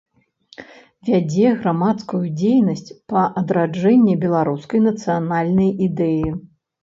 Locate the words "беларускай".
4.23-4.79